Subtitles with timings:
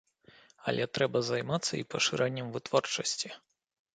[0.71, 3.31] Але трэба займацца і пашырэннем вытворчасці.